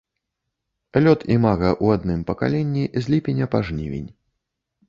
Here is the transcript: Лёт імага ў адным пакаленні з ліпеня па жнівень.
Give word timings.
Лёт 1.07 1.19
імага 1.35 1.69
ў 1.83 1.99
адным 1.99 2.25
пакаленні 2.31 2.83
з 2.97 3.03
ліпеня 3.15 3.45
па 3.53 3.59
жнівень. 3.69 4.09